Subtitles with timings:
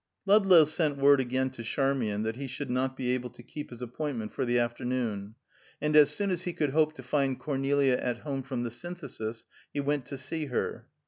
[0.25, 3.83] Ludlow sent word again to Charmian that he should not be able to keep his
[3.83, 5.35] appointment for the afternoon,
[5.79, 9.45] and as soon as he could hope to find Cornelia at home from the Synthesis,
[9.71, 10.87] he went to see her.